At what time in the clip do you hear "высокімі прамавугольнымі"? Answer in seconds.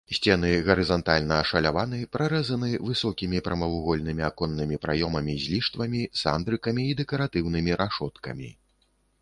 2.87-4.23